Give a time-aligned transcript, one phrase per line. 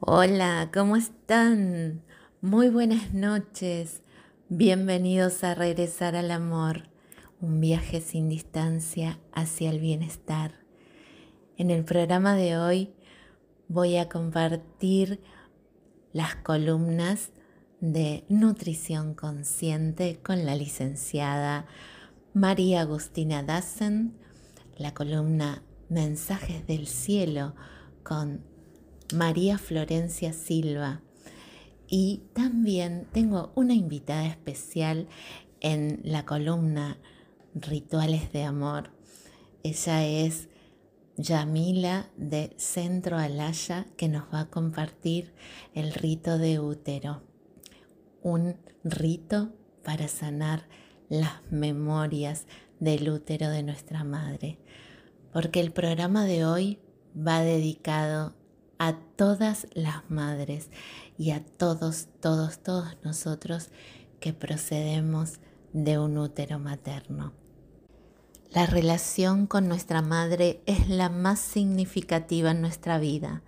[0.00, 2.04] Hola, ¿cómo están?
[2.40, 4.02] Muy buenas noches.
[4.48, 6.84] Bienvenidos a Regresar al Amor,
[7.40, 10.52] un viaje sin distancia hacia el bienestar.
[11.56, 12.94] En el programa de hoy
[13.66, 15.20] voy a compartir
[16.12, 17.32] las columnas
[17.80, 21.66] de nutrición consciente con la licenciada
[22.34, 24.14] María Agustina Dassen,
[24.76, 27.56] la columna Mensajes del Cielo
[28.04, 28.44] con
[29.14, 31.00] María Florencia Silva.
[31.88, 35.08] Y también tengo una invitada especial
[35.60, 36.98] en la columna
[37.54, 38.90] Rituales de Amor.
[39.62, 40.48] Ella es
[41.16, 45.32] Yamila de Centro Alaya que nos va a compartir
[45.74, 47.22] el rito de útero.
[48.22, 49.52] Un rito
[49.82, 50.68] para sanar
[51.08, 52.46] las memorias
[52.78, 54.58] del útero de nuestra madre.
[55.32, 56.78] Porque el programa de hoy
[57.16, 58.37] va dedicado
[58.78, 60.70] a todas las madres
[61.18, 63.70] y a todos, todos, todos nosotros
[64.20, 65.40] que procedemos
[65.72, 67.32] de un útero materno.
[68.50, 73.42] La relación con nuestra madre es la más significativa en nuestra vida,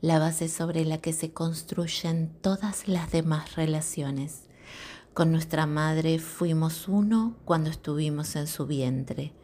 [0.00, 4.44] la base sobre la que se construyen todas las demás relaciones.
[5.12, 9.34] Con nuestra madre fuimos uno cuando estuvimos en su vientre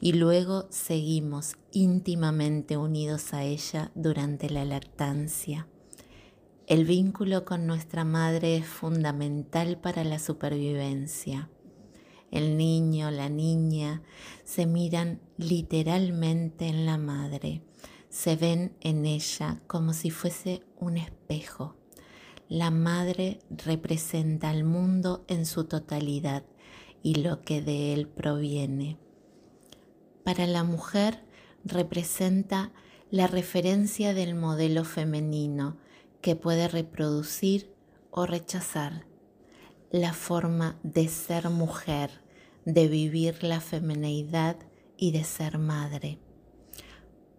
[0.00, 5.66] y luego seguimos íntimamente unidos a ella durante la lactancia.
[6.66, 11.50] El vínculo con nuestra madre es fundamental para la supervivencia.
[12.30, 14.02] El niño, la niña
[14.44, 17.62] se miran literalmente en la madre,
[18.08, 21.76] se ven en ella como si fuese un espejo.
[22.48, 26.44] La madre representa al mundo en su totalidad
[27.02, 28.98] y lo que de él proviene
[30.24, 31.24] para la mujer
[31.64, 32.72] representa
[33.10, 35.76] la referencia del modelo femenino
[36.20, 37.74] que puede reproducir
[38.10, 39.06] o rechazar,
[39.90, 42.22] la forma de ser mujer,
[42.64, 44.56] de vivir la femineidad
[44.96, 46.18] y de ser madre.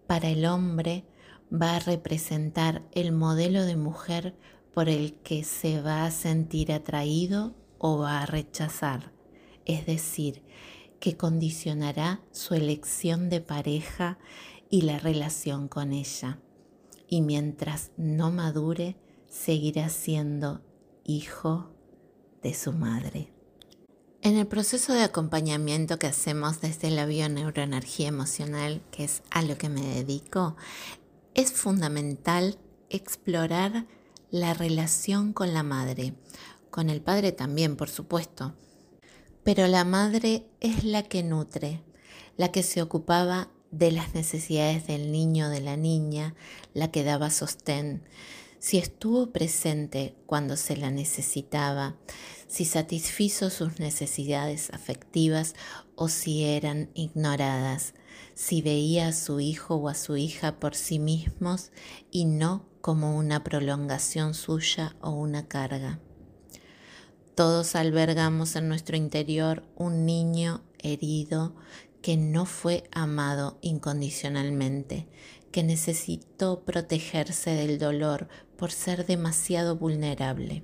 [0.05, 1.05] Para el hombre
[1.51, 4.35] va a representar el modelo de mujer
[4.73, 9.11] por el que se va a sentir atraído o va a rechazar,
[9.65, 10.42] es decir,
[11.03, 14.17] que condicionará su elección de pareja
[14.69, 16.39] y la relación con ella.
[17.09, 18.95] Y mientras no madure,
[19.27, 20.61] seguirá siendo
[21.03, 21.69] hijo
[22.41, 23.33] de su madre.
[24.21, 29.57] En el proceso de acompañamiento que hacemos desde la bioneuroenergía emocional, que es a lo
[29.57, 30.55] que me dedico,
[31.33, 32.57] es fundamental
[32.89, 33.87] explorar
[34.31, 36.13] la relación con la madre,
[36.69, 38.55] con el padre también, por supuesto,
[39.43, 41.81] pero la madre es la que nutre,
[42.37, 46.35] la que se ocupaba de las necesidades del niño o de la niña,
[46.73, 48.03] la que daba sostén,
[48.59, 51.97] si estuvo presente cuando se la necesitaba,
[52.47, 55.53] si satisfizo sus necesidades afectivas
[55.95, 57.93] o si eran ignoradas,
[58.35, 61.71] si veía a su hijo o a su hija por sí mismos
[62.09, 65.99] y no como una prolongación suya o una carga.
[67.35, 71.55] Todos albergamos en nuestro interior un niño herido
[72.03, 75.07] que no fue amado incondicionalmente,
[75.51, 80.63] que necesitó protegerse del dolor por ser demasiado vulnerable.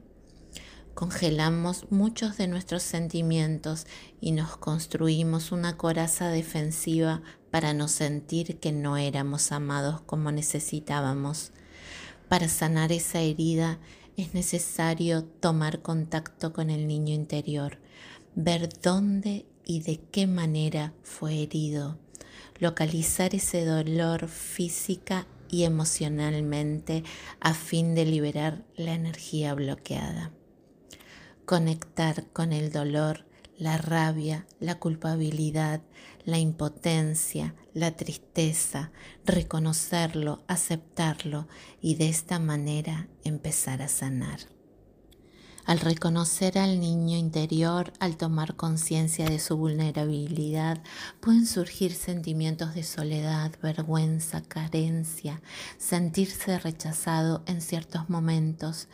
[0.93, 3.87] Congelamos muchos de nuestros sentimientos
[4.21, 11.51] y nos construimos una coraza defensiva para no sentir que no éramos amados como necesitábamos.
[12.27, 13.79] Para sanar esa herida
[14.21, 17.77] es necesario tomar contacto con el niño interior,
[18.35, 21.97] ver dónde y de qué manera fue herido,
[22.59, 27.03] localizar ese dolor física y emocionalmente
[27.39, 30.31] a fin de liberar la energía bloqueada.
[31.45, 33.25] Conectar con el dolor,
[33.57, 35.81] la rabia, la culpabilidad,
[36.25, 38.91] la impotencia, la tristeza,
[39.25, 41.47] reconocerlo, aceptarlo
[41.81, 44.39] y de esta manera empezar a sanar.
[45.65, 50.81] Al reconocer al niño interior, al tomar conciencia de su vulnerabilidad,
[51.19, 55.43] pueden surgir sentimientos de soledad, vergüenza, carencia,
[55.77, 58.87] sentirse rechazado en ciertos momentos.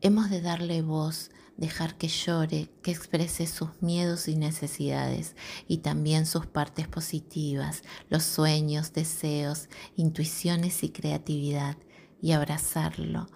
[0.00, 5.36] Hemos de darle voz, dejar que llore, que exprese sus miedos y necesidades
[5.66, 11.76] y también sus partes positivas, los sueños, deseos, intuiciones y creatividad
[12.20, 13.28] y abrazarlo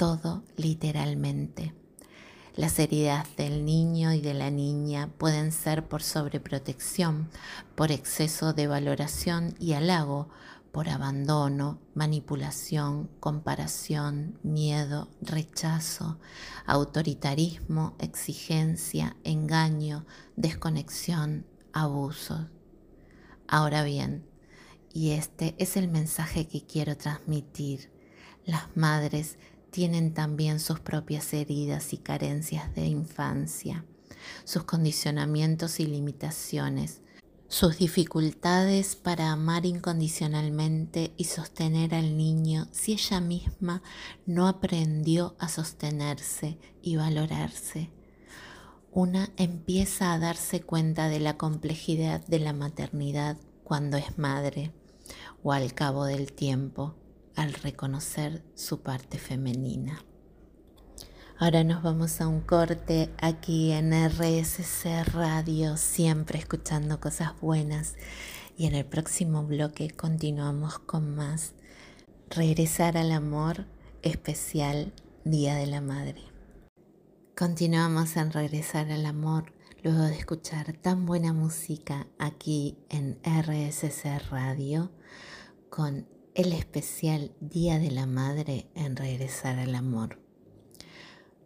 [0.00, 1.74] todo literalmente.
[2.56, 7.30] Las heridas del niño y de la niña pueden ser por sobreprotección,
[7.74, 10.30] por exceso de valoración y halago,
[10.72, 16.18] por abandono, manipulación, comparación, miedo, rechazo,
[16.66, 20.06] autoritarismo, exigencia, engaño,
[20.36, 22.46] desconexión, abusos.
[23.48, 24.24] Ahora bien,
[24.92, 27.90] y este es el mensaje que quiero transmitir,
[28.44, 29.38] las madres
[29.70, 33.84] tienen también sus propias heridas y carencias de infancia,
[34.44, 37.02] sus condicionamientos y limitaciones,
[37.50, 43.82] sus dificultades para amar incondicionalmente y sostener al niño si ella misma
[44.24, 47.90] no aprendió a sostenerse y valorarse.
[48.92, 54.72] Una empieza a darse cuenta de la complejidad de la maternidad cuando es madre
[55.42, 56.94] o al cabo del tiempo
[57.34, 60.04] al reconocer su parte femenina.
[61.42, 67.94] Ahora nos vamos a un corte aquí en RSC Radio, siempre escuchando cosas buenas.
[68.58, 71.54] Y en el próximo bloque continuamos con más.
[72.28, 73.64] Regresar al amor
[74.02, 74.92] especial
[75.24, 76.20] Día de la Madre.
[77.34, 84.90] Continuamos en Regresar al Amor luego de escuchar tan buena música aquí en RSC Radio
[85.70, 90.29] con el especial Día de la Madre en Regresar al Amor.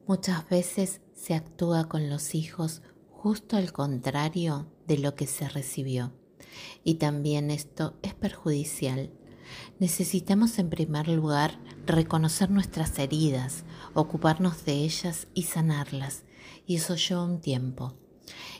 [0.06, 6.12] Muchas veces se actúa con los hijos justo al contrario de lo que se recibió.
[6.84, 9.10] Y también esto es perjudicial.
[9.78, 13.64] Necesitamos en primer lugar reconocer nuestras heridas,
[13.94, 16.24] ocuparnos de ellas y sanarlas.
[16.66, 17.94] Y eso lleva un tiempo.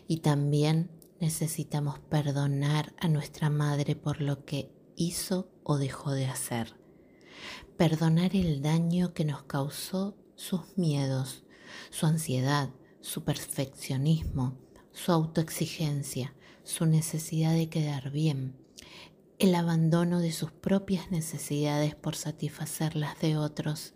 [0.08, 0.90] Y también
[1.20, 6.74] necesitamos perdonar a nuestra madre por lo que hizo o dejó de hacer.
[7.76, 11.44] Perdonar el daño que nos causó sus miedos,
[11.90, 12.70] su ansiedad,
[13.00, 14.58] su perfeccionismo,
[14.92, 18.56] su autoexigencia, su necesidad de quedar bien,
[19.38, 23.94] el abandono de sus propias necesidades por satisfacer las de otros,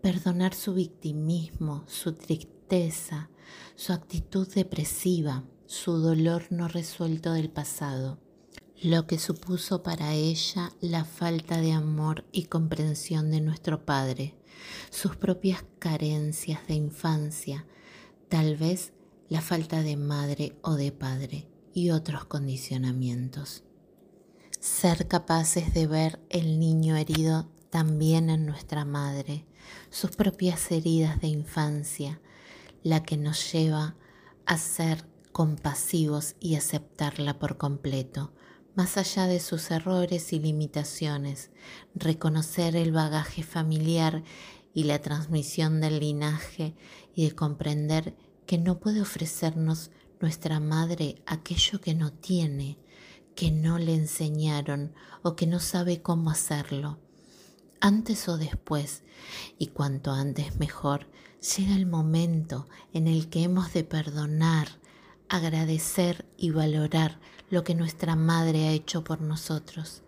[0.00, 3.30] perdonar su victimismo, su tristeza,
[3.74, 8.18] su actitud depresiva, su dolor no resuelto del pasado,
[8.82, 14.39] lo que supuso para ella la falta de amor y comprensión de nuestro Padre,
[14.90, 17.66] sus propias carencias de infancia,
[18.28, 18.92] tal vez
[19.28, 23.64] la falta de madre o de padre y otros condicionamientos.
[24.58, 29.46] Ser capaces de ver el niño herido también en nuestra madre,
[29.90, 32.20] sus propias heridas de infancia,
[32.82, 33.96] la que nos lleva
[34.46, 38.32] a ser compasivos y aceptarla por completo,
[38.80, 41.50] más allá de sus errores y limitaciones,
[41.94, 44.22] reconocer el bagaje familiar
[44.72, 46.74] y la transmisión del linaje
[47.14, 48.16] y de comprender
[48.46, 52.78] que no puede ofrecernos nuestra madre aquello que no tiene,
[53.34, 56.98] que no le enseñaron o que no sabe cómo hacerlo.
[57.82, 59.02] Antes o después,
[59.58, 61.06] y cuanto antes mejor,
[61.54, 64.68] llega el momento en el que hemos de perdonar,
[65.28, 70.02] agradecer y valorar lo que nuestra madre ha hecho por nosotros,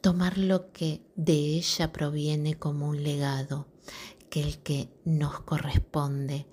[0.00, 3.66] tomar lo que de ella proviene como un legado,
[4.28, 6.46] que el que nos corresponde,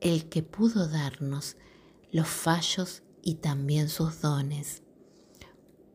[0.00, 1.56] el que pudo darnos
[2.12, 4.82] los fallos y también sus dones.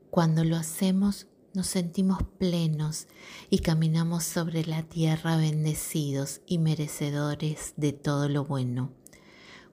[0.10, 1.28] Cuando lo hacemos
[1.58, 3.08] nos sentimos plenos
[3.50, 8.92] y caminamos sobre la tierra bendecidos y merecedores de todo lo bueno.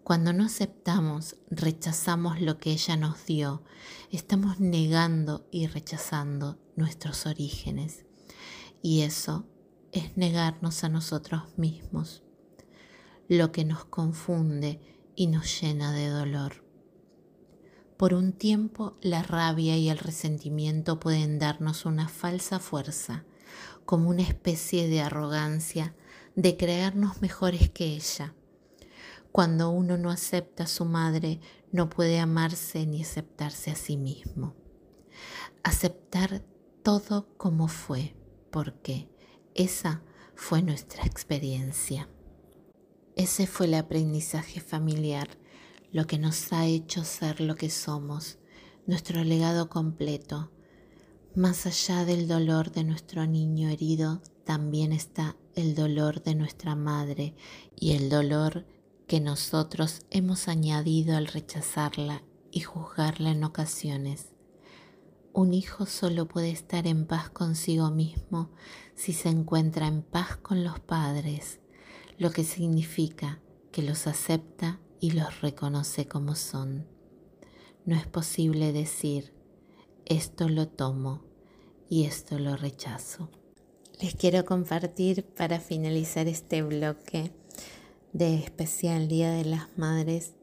[0.04, 3.62] Cuando no aceptamos, rechazamos lo que ella nos dio,
[4.10, 8.04] estamos negando y rechazando nuestros orígenes.
[8.82, 9.46] Y eso
[9.92, 12.22] es negarnos a nosotros mismos,
[13.28, 14.78] lo que nos confunde
[15.16, 16.66] y nos llena de dolor.
[17.96, 23.24] Por un tiempo la rabia y el resentimiento pueden darnos una falsa fuerza,
[23.86, 25.96] como una especie de arrogancia
[26.36, 28.34] de creernos mejores que ella
[29.34, 31.40] cuando uno no acepta a su madre,
[31.72, 34.54] no puede amarse ni aceptarse a sí mismo.
[35.64, 36.44] Aceptar
[36.84, 38.14] todo como fue,
[38.52, 39.08] porque
[39.56, 40.04] esa
[40.36, 42.08] fue nuestra experiencia.
[43.16, 45.26] Ese fue el aprendizaje familiar,
[45.90, 48.38] lo que nos ha hecho ser lo que somos,
[48.86, 50.52] nuestro legado completo.
[51.34, 57.34] Más allá del dolor de nuestro niño herido, también está el dolor de nuestra madre
[57.74, 58.64] y el dolor
[59.06, 64.30] que nosotros hemos añadido al rechazarla y juzgarla en ocasiones.
[65.32, 68.50] Un hijo solo puede estar en paz consigo mismo
[68.94, 71.60] si se encuentra en paz con los padres,
[72.18, 73.40] lo que significa
[73.72, 76.86] que los acepta y los reconoce como son.
[77.84, 79.34] No es posible decir,
[80.06, 81.24] esto lo tomo,
[81.88, 83.30] y esto lo rechazo.
[84.00, 87.32] Les quiero compartir para finalizar este bloque
[88.14, 90.34] de especial Día de las Madres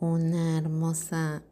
[0.00, 1.42] una hermosa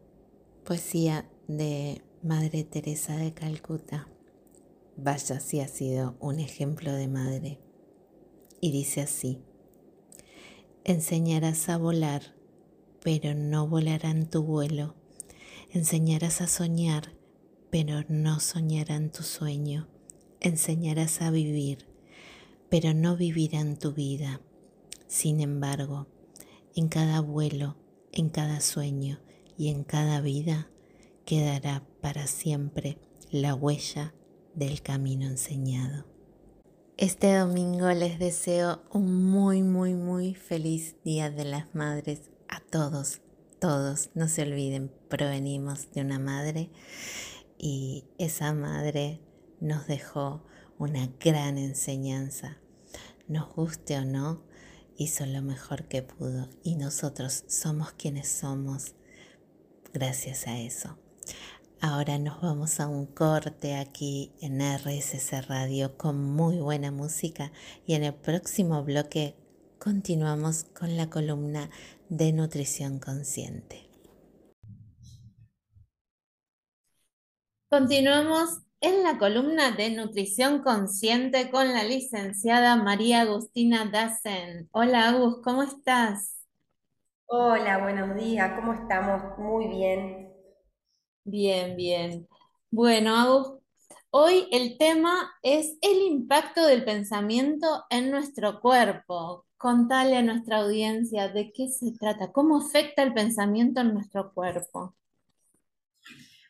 [0.65, 4.07] poesía de Madre Teresa de Calcuta.
[4.97, 7.59] Vaya si ha sido un ejemplo de madre.
[8.59, 9.37] Y dice así,
[10.83, 12.33] enseñarás a volar,
[13.03, 14.95] pero no volarán tu vuelo.
[15.69, 17.13] Enseñarás a soñar,
[17.69, 19.87] pero no soñarán tu sueño.
[20.39, 21.85] Enseñarás a vivir,
[22.69, 24.41] pero no vivirán tu vida.
[25.09, 26.05] Sin embargo,
[26.75, 27.75] en cada vuelo,
[28.11, 29.19] en cada sueño
[29.57, 30.69] y en cada vida
[31.25, 32.99] quedará para siempre
[33.31, 34.13] la huella
[34.53, 36.05] del camino enseñado.
[36.95, 43.21] Este domingo les deseo un muy, muy, muy feliz Día de las Madres a todos,
[43.59, 44.11] todos.
[44.13, 46.69] No se olviden, provenimos de una madre
[47.57, 49.21] y esa madre
[49.59, 50.43] nos dejó
[50.77, 52.59] una gran enseñanza.
[53.27, 54.43] Nos guste o no,
[54.99, 58.95] hizo lo mejor que pudo y nosotros somos quienes somos
[59.93, 60.97] gracias a eso.
[61.81, 67.53] Ahora nos vamos a un corte aquí en RSC Radio con muy buena música
[67.87, 69.35] y en el próximo bloque
[69.79, 71.69] continuamos con la columna
[72.09, 73.89] de nutrición consciente.
[77.69, 84.69] Continuamos en la columna de nutrición consciente con la licenciada María Agustina Dassen.
[84.71, 86.37] Hola Agus, ¿cómo estás?
[87.25, 89.37] Hola, buenos días, ¿cómo estamos?
[89.37, 90.33] Muy bien.
[91.25, 92.27] Bien, bien.
[92.71, 93.59] Bueno, Agus,
[94.11, 99.45] hoy el tema es el impacto del pensamiento en nuestro cuerpo.
[99.57, 104.95] Contale a nuestra audiencia de qué se trata, cómo afecta el pensamiento en nuestro cuerpo.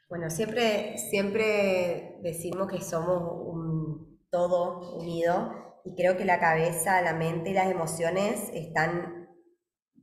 [0.10, 7.13] Bueno, siempre, siempre decimos que somos un todo unido y creo que la cabeza, la
[7.13, 9.30] mente y las emociones están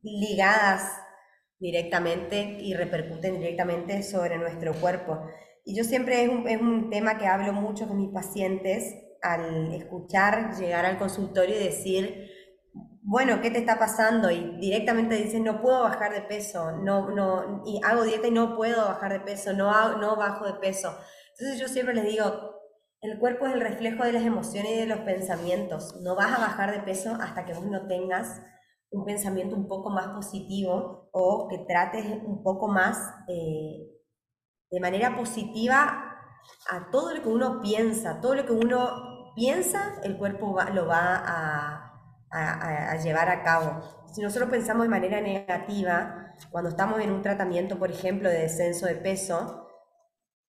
[0.02, 0.92] ligadas
[1.58, 5.26] directamente y repercuten directamente sobre nuestro cuerpo.
[5.64, 9.74] Y yo siempre es un, es un tema que hablo mucho con mis pacientes al
[9.74, 12.30] escuchar llegar al consultorio y decir,
[13.08, 14.32] bueno, ¿qué te está pasando?
[14.32, 18.56] Y directamente dicen, no puedo bajar de peso, no, no, y hago dieta y no
[18.56, 20.92] puedo bajar de peso, no, no bajo de peso.
[21.38, 22.24] Entonces yo siempre les digo,
[23.00, 25.94] el cuerpo es el reflejo de las emociones y de los pensamientos.
[26.02, 28.42] No vas a bajar de peso hasta que vos no tengas
[28.90, 32.98] un pensamiento un poco más positivo o que trates un poco más
[33.28, 33.86] eh,
[34.68, 36.18] de manera positiva
[36.68, 41.22] a todo lo que uno piensa, todo lo que uno piensa, el cuerpo lo va
[41.24, 41.85] a
[42.36, 43.80] a, llevar a cabo.
[44.12, 48.86] Si nosotros pensamos de manera negativa, cuando estamos en un tratamiento, por ejemplo, de descenso
[48.86, 49.68] de peso,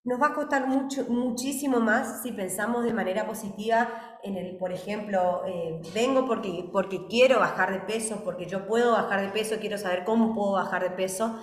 [0.04, 4.72] nos va a costar mucho, muchísimo más si pensamos de manera positiva en el, por
[4.72, 9.58] ejemplo, eh, vengo porque, porque quiero bajar de peso, porque yo puedo bajar de peso,
[9.60, 11.38] quiero saber cómo puedo bajar de peso,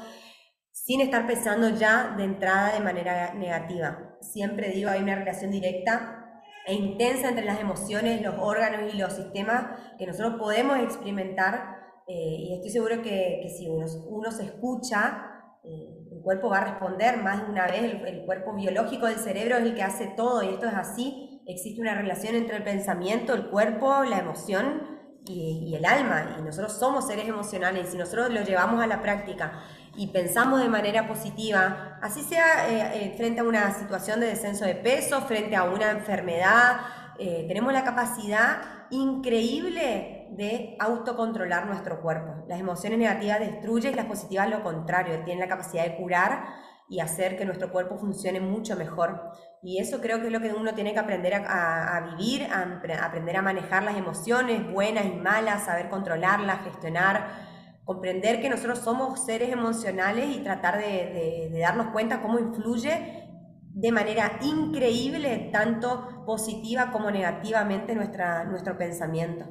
[0.72, 4.16] sin estar pensando ya de entrada de manera negativa.
[4.20, 6.23] Siempre digo, hay una relación directa
[6.66, 11.76] e intensa entre las emociones, los órganos y los sistemas que nosotros podemos experimentar.
[12.06, 15.30] Eh, y estoy seguro que, si uno, se escucha,
[15.62, 17.82] eh, el cuerpo va a responder más de una vez.
[17.84, 21.42] El, el, cuerpo biológico del cerebro es el que hace todo y esto es así.
[21.46, 26.36] Existe una relación entre el pensamiento, el cuerpo, la emoción y, y el alma.
[26.38, 29.62] Y nosotros somos seres emocionales y si nosotros lo llevamos a la práctica
[29.96, 34.64] y pensamos de manera positiva, así sea eh, eh, frente a una situación de descenso
[34.64, 36.80] de peso, frente a una enfermedad,
[37.18, 42.44] eh, tenemos la capacidad increíble de autocontrolar nuestro cuerpo.
[42.48, 46.44] Las emociones negativas destruyen las positivas lo contrario, tienen la capacidad de curar
[46.88, 49.30] y hacer que nuestro cuerpo funcione mucho mejor.
[49.62, 53.06] Y eso creo que es lo que uno tiene que aprender a, a vivir, a
[53.06, 57.53] aprender a manejar las emociones buenas y malas, saber controlarlas, gestionar
[57.84, 63.28] comprender que nosotros somos seres emocionales y tratar de, darnos cuenta cómo influye
[63.62, 69.44] de manera increíble, tanto positiva como negativamente, nuestra, nuestro pensamiento.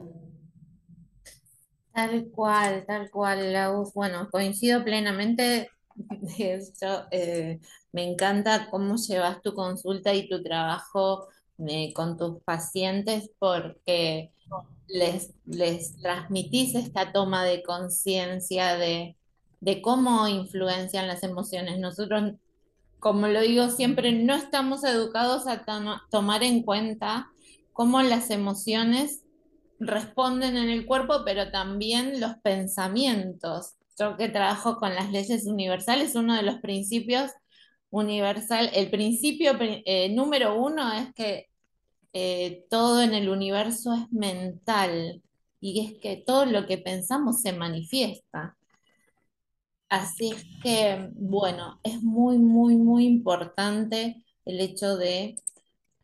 [1.93, 3.53] Tal cual, tal cual,
[3.93, 5.69] Bueno, coincido plenamente.
[6.39, 7.59] Eso, eh,
[7.91, 11.27] me encanta cómo llevas tu consulta y tu trabajo
[11.67, 14.32] eh, con tus pacientes porque
[14.88, 19.17] les, les transmitís esta toma de conciencia de,
[19.81, 21.79] cómo influencian las emociones.
[21.79, 22.33] Nosotros,
[23.00, 25.65] como lo digo siempre, no estamos educados a
[26.10, 27.31] tomar en cuenta
[27.72, 29.24] cómo las emociones
[29.79, 33.74] responden en el cuerpo, pero también los pensamientos.
[33.98, 37.31] Yo que trabajo con las leyes universales, uno de los principios
[37.89, 41.48] universal, el principio eh, número uno es que
[42.13, 45.22] eh, todo en el universo es mental
[45.60, 48.58] y es que todo lo que pensamos se manifiesta.
[49.89, 55.36] Así es que, bueno, es muy, muy, muy importante el hecho de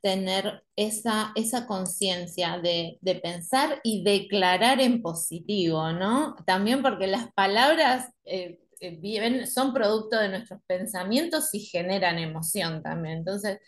[0.02, 6.36] tener esa, esa conciencia de, pensar y declarar en positivo, ¿no?
[6.46, 12.82] También porque las palabras eh, eh, viven, son producto de nuestros pensamientos y generan emoción
[12.82, 13.20] también.
[13.20, 13.60] Entonces,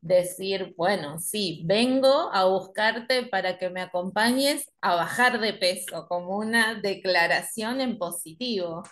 [0.00, 6.36] decir, bueno, sí, vengo a buscarte para que me acompañes a bajar de peso, como
[6.38, 8.82] una declaración en positivo.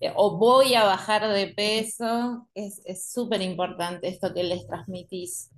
[0.00, 5.50] Eh, o voy a bajar de peso, es súper importante esto que les transmitís.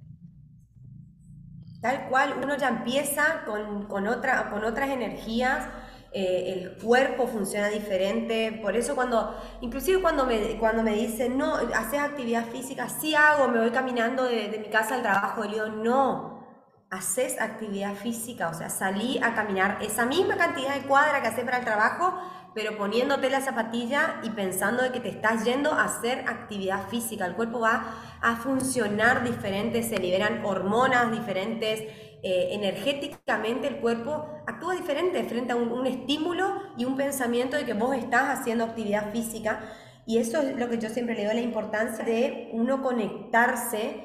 [1.80, 5.66] Tal cual, uno ya empieza con, otra, con otras energías,
[6.12, 11.54] eh, el cuerpo funciona diferente, por eso cuando, inclusive cuando me, cuando me dicen, no,
[11.54, 16.44] haces actividad física, sí hago, me voy caminando de, mi casa al trabajo, digo, no,
[16.90, 21.44] haces actividad física, o sea, salí a caminar esa misma cantidad de cuadra que haces
[21.44, 22.12] para el trabajo,
[22.56, 27.24] pero poniéndote la zapatilla y pensando de que te estás yendo a hacer actividad física.
[27.24, 27.84] El cuerpo va
[28.20, 31.84] a funcionar diferente, se liberan hormonas diferentes,
[32.22, 37.74] eh, energéticamente el cuerpo actúa diferente frente a un, estímulo y un pensamiento de que
[37.74, 39.72] vos estás haciendo actividad física.
[40.06, 44.04] Y eso es lo que yo siempre le doy la importancia de uno conectarse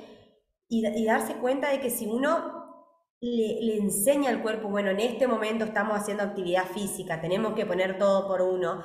[0.67, 2.65] y, y darse cuenta de que si uno
[3.21, 7.97] le, enseña al cuerpo, bueno, en este momento estamos haciendo actividad física, tenemos que poner
[7.97, 8.83] todo por uno,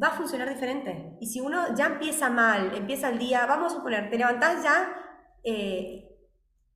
[0.00, 1.16] va a funcionar diferente.
[1.20, 4.94] Y si uno ya empieza mal, empieza el día, vamos a suponer, te levantás ya
[5.44, 6.09] eh,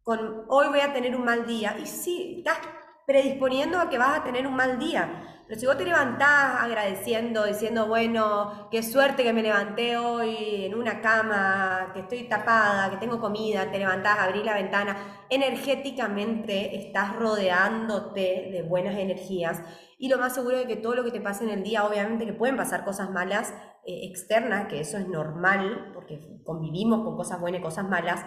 [0.05, 2.59] con hoy voy a tener un mal día, y sí, estás
[3.07, 5.31] predisponiendo a que vas a tener un mal día.
[5.47, 10.75] Pero si vos te levantás agradeciendo, diciendo, bueno, qué suerte que me levanté hoy en
[10.75, 14.97] una cama, que estoy tapada, que tengo comida, te levantás, abrís la ventana,
[15.29, 19.63] energéticamente estás rodeándote de buenas energías.
[19.99, 22.25] Y lo más seguro es que todo lo que te pase en el día, obviamente
[22.25, 23.53] que pueden pasar cosas malas
[23.87, 28.25] eh, externas, que eso es normal, porque convivimos con cosas buenas y cosas malas,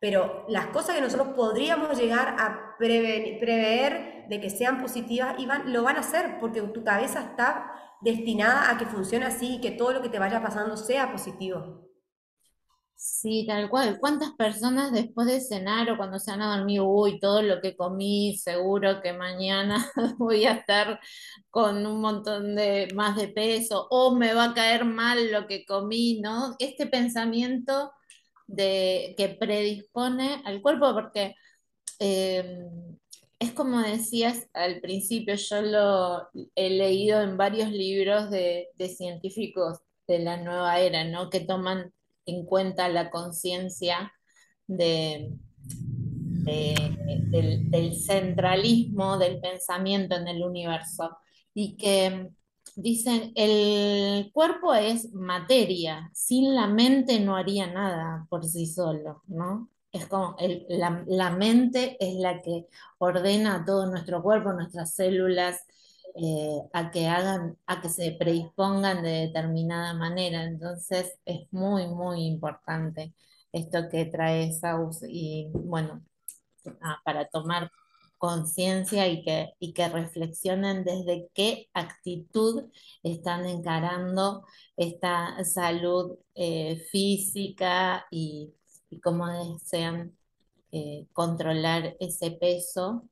[0.00, 5.36] pero las cosas que nosotros podríamos llegar a prever de que sean positivas
[5.66, 9.72] lo van a hacer porque tu cabeza está destinada a que funcione así y que
[9.72, 11.86] todo lo que te vaya pasando sea positivo.
[12.94, 13.98] Sí, tal cual.
[13.98, 18.36] ¿Cuántas personas después de cenar o cuando se han dormido, uy, todo lo que comí,
[18.36, 21.00] seguro que mañana voy a estar
[21.48, 25.64] con un montón de más de peso o me va a caer mal lo que
[25.64, 26.56] comí, ¿no?
[26.58, 27.90] Este pensamiento
[28.50, 31.34] de, que predispone al cuerpo, porque
[31.98, 32.66] eh,
[33.38, 40.18] es como decías al principio, yo lo he leído en varios libros de, científicos de
[40.18, 41.30] la nueva era, ¿no?
[41.30, 41.92] que toman
[42.26, 44.12] en cuenta la conciencia
[44.66, 45.32] de,
[46.44, 51.16] del centralismo del pensamiento en el universo
[51.54, 52.30] y que
[52.76, 59.68] dicen, el cuerpo es materia, sin la mente no haría nada por sí solo, ¿no?
[59.92, 60.36] Es como
[60.68, 62.66] la, mente es la que
[62.98, 65.64] ordena todo nuestro cuerpo, nuestras células,
[66.16, 70.44] eh, a que hagan, a que se predispongan de determinada manera.
[70.44, 73.14] Entonces es muy, muy importante
[73.52, 76.04] esto que trae Saus y bueno,
[76.82, 77.70] ah, para tomar
[78.20, 82.70] conciencia y que, y que reflexionen desde qué actitud
[83.02, 84.44] están encarando
[84.76, 88.54] esta salud eh, física y,
[89.02, 90.12] cómo desean
[90.70, 93.08] eh, controlar ese peso.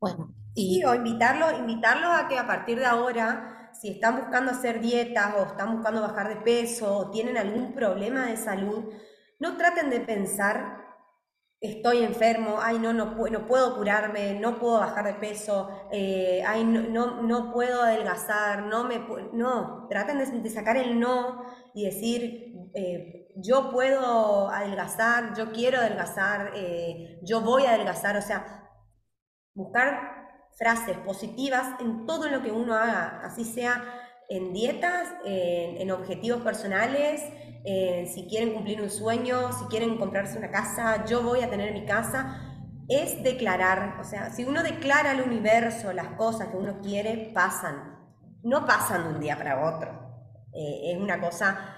[0.00, 0.74] Bueno, y...
[0.74, 5.32] Sí, o invitarlos invitarlo a que a partir de ahora, si están buscando hacer dietas
[5.38, 8.92] o están buscando bajar de peso o tienen algún problema de salud,
[9.38, 10.83] no traten de pensar
[11.64, 16.62] estoy enfermo, ay, no, no, no puedo curarme, no puedo bajar de peso, eh, ay,
[16.64, 19.00] no, no, puedo adelgazar, no me...
[19.32, 21.42] No, traten de, sacar el no
[21.74, 28.22] y decir, eh, yo puedo adelgazar, yo quiero adelgazar, eh, yo voy a adelgazar, o
[28.22, 28.70] sea,
[29.54, 33.82] buscar frases positivas en todo lo que uno haga, así sea
[34.28, 37.22] en dietas, en objetivos personales,
[37.64, 41.72] eh, si quieren cumplir un sueño, si quieren comprarse una casa, yo voy a tener
[41.72, 42.54] mi casa,
[42.88, 47.98] es declarar, o sea, si uno declara al universo las cosas que uno quiere, pasan,
[48.42, 49.90] no pasan de un día para otro.
[50.52, 51.74] Eh, es una cosa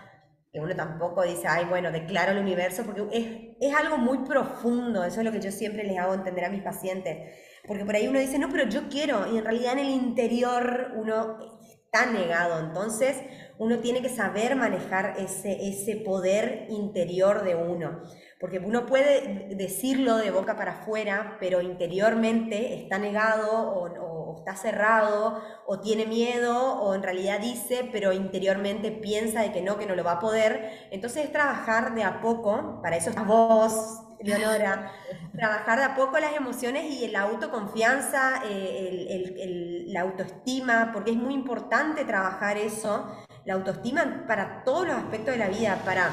[0.52, 5.04] que uno tampoco dice, ay, bueno, declaro al universo, porque es, es algo muy profundo,
[5.04, 7.32] eso es lo que yo siempre les hago entender a mis pacientes,
[7.66, 10.92] porque por ahí uno dice, no, pero yo quiero, y en realidad en el interior
[10.96, 13.16] uno está negado, entonces
[13.58, 18.02] uno tiene que saber manejar ese, ese poder interior de uno.
[18.38, 25.42] Porque uno puede decirlo de boca para afuera, pero interiormente está negado o, está cerrado
[25.66, 29.96] o tiene miedo o en realidad dice, pero interiormente piensa de que no, que no
[29.96, 30.88] lo va a poder.
[30.90, 34.92] Entonces es trabajar de a poco, para eso es vos, Leonora,
[35.32, 41.34] trabajar de a poco las emociones y la autoconfianza, eh, la autoestima, porque es muy
[41.34, 43.06] importante trabajar eso,
[43.46, 46.10] la autoestima para todos los aspectos de la vida, para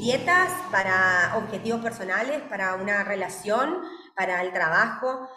[0.00, 3.78] dietas, para objetivos personales, para una relación,
[4.14, 5.28] para el trabajo.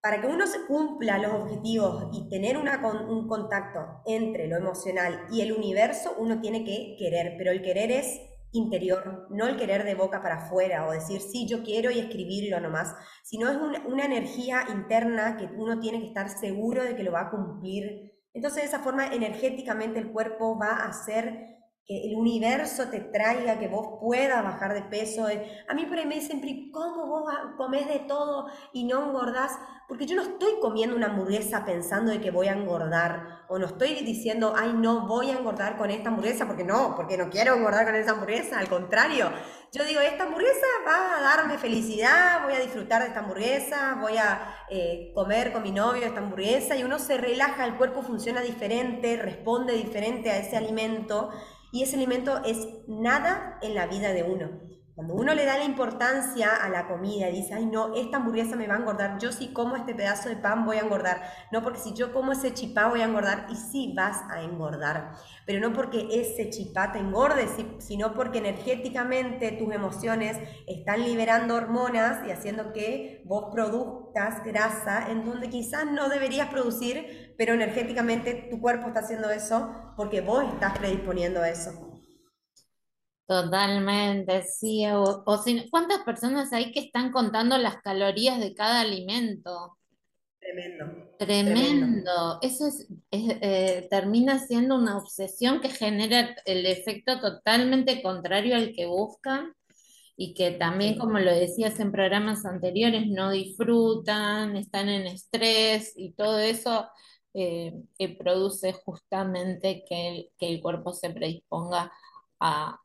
[0.00, 5.42] Para que uno se cumpla los objetivos y tener un contacto entre lo emocional y
[5.42, 8.18] el universo, uno tiene que querer, pero el querer es
[8.52, 12.60] interior, no el querer de boca para afuera o decir, sí, yo quiero y escribirlo
[12.60, 17.12] nomás, sino es una, energía interna que uno tiene que estar seguro de que lo
[17.12, 18.12] va a cumplir.
[18.34, 21.57] Entonces, de esa forma, energéticamente el cuerpo va a ser
[21.88, 25.26] que el universo te traiga, que vos puedas bajar de peso.
[25.66, 29.58] A mí por ahí me dicen, ¿cómo vos comés de todo y no engordás?
[29.88, 33.64] Porque yo no estoy comiendo una hamburguesa pensando de que voy a engordar, o no
[33.64, 37.54] estoy diciendo, ay, no voy a engordar con esta hamburguesa, porque no, porque no quiero
[37.54, 39.32] engordar con esa hamburguesa, al contrario.
[39.72, 44.18] Yo digo, esta hamburguesa va a darme felicidad, voy a disfrutar de esta hamburguesa, voy
[44.18, 48.42] a eh, comer con mi novio esta hamburguesa, y uno se relaja, el cuerpo funciona
[48.42, 51.30] diferente, responde diferente a ese alimento
[51.72, 54.77] y ese alimento es nada en la vida de uno.
[54.98, 58.56] Cuando uno le da la importancia a la comida y dice, ay no, esta hamburguesa
[58.56, 61.62] me va a engordar, yo si como este pedazo de pan voy a engordar, no
[61.62, 65.12] porque si yo como ese chipá voy a engordar y sí vas a engordar,
[65.46, 67.46] pero no porque ese chipá te engorde,
[67.78, 75.24] sino porque energéticamente tus emociones están liberando hormonas y haciendo que vos produzcas grasa en
[75.24, 80.76] donde quizás no deberías producir, pero energéticamente tu cuerpo está haciendo eso porque vos estás
[80.76, 81.87] predisponiendo a eso.
[83.28, 84.86] Totalmente, sí.
[84.86, 85.22] O,
[85.70, 89.76] ¿cuántas personas hay que están contando las calorías de cada alimento?
[90.40, 90.86] Tremendo.
[91.18, 92.38] Tremendo.
[92.40, 98.86] Eso es, eh, termina siendo una obsesión que genera el efecto totalmente contrario al que
[98.86, 99.52] buscan
[100.16, 106.12] y que también, como lo decías en programas anteriores, no disfrutan, están en estrés y
[106.12, 106.88] todo eso
[107.34, 111.92] eh, que produce justamente que que el cuerpo se predisponga
[112.40, 112.80] a,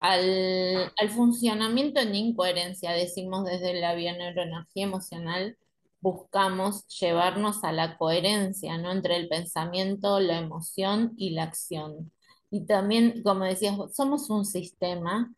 [0.00, 5.56] al, funcionamiento en incoherencia, decimos desde la bioneuroenergía emocional,
[6.00, 8.92] buscamos llevarnos a la coherencia, ¿no?
[8.92, 12.12] Entre el pensamiento, la emoción y la acción.
[12.50, 15.32] Y también, como decías, somos un sistema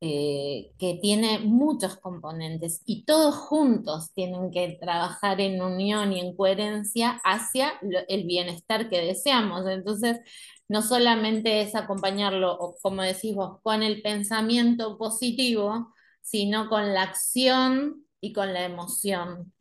[0.00, 6.36] eh, que tiene muchos componentes y todos juntos tienen que trabajar en unión y en
[6.36, 7.72] coherencia hacia
[8.08, 9.66] el bienestar que deseamos.
[9.66, 10.20] Entonces,
[10.68, 18.04] no solamente es acompañarlo, como decís vos, con el pensamiento positivo, sino con la acción
[18.20, 19.52] y con la emoción.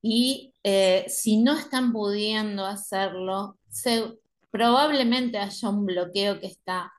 [0.00, 3.58] Y eh, si no están pudiendo hacerlo,
[4.50, 6.92] probablemente haya un bloqueo que está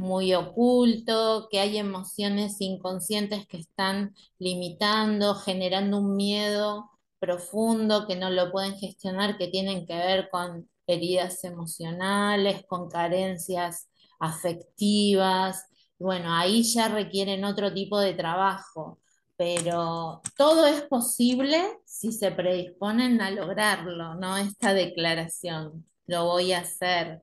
[0.00, 8.30] muy oculto, que hay emociones inconscientes que están limitando, generando un miedo profundo que no
[8.30, 15.66] lo pueden gestionar, que tienen que ver con heridas emocionales, con carencias afectivas.
[15.98, 19.00] Bueno, ahí ya requieren otro tipo de trabajo,
[19.36, 24.38] pero todo es posible si se predisponen a lograrlo, ¿no?
[24.38, 27.22] Esta declaración, lo voy a hacer,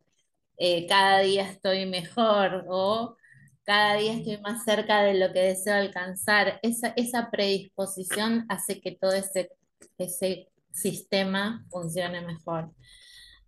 [0.57, 3.15] eh, cada día estoy mejor o
[3.63, 6.59] cada día estoy más cerca de lo que deseo alcanzar.
[6.63, 9.51] Esa, esa predisposición hace que todo ese,
[9.97, 12.71] ese sistema funcione mejor.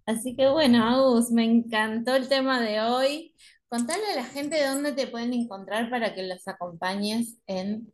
[0.06, 3.36] Así que bueno, Agus, me encantó el tema de hoy.
[3.67, 7.93] Contale a la gente de dónde te pueden encontrar para que los acompañes en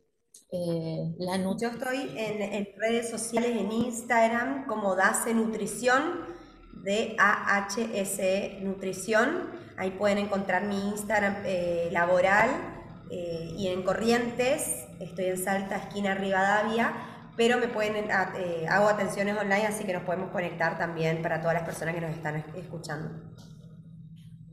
[0.50, 1.78] eh, la nutrición.
[1.78, 6.24] Yo estoy en, redes sociales, en Instagram, como Dace Nutrición,
[6.82, 9.50] D-A-H-S-E Nutrición.
[9.76, 12.50] Ahí pueden encontrar mi Instagram eh, laboral
[13.10, 16.94] eh, y en Corrientes, estoy en Salta, esquina Rivadavia
[17.36, 21.54] pero me pueden, eh, hago atenciones online, así que nos podemos conectar también para todas
[21.54, 23.10] las personas que nos están escuchando.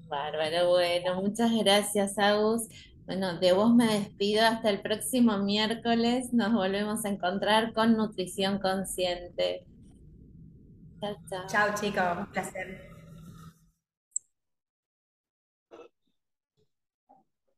[0.07, 2.67] Bárbaro, bueno, muchas gracias, Agus.
[3.05, 6.33] Bueno, de vos me despido hasta el próximo miércoles.
[6.33, 9.65] Nos volvemos a encontrar con Nutrición Consciente.
[11.03, 11.47] Chao, chao.
[11.47, 12.17] Chao, chicos.
[12.17, 12.67] Un placer.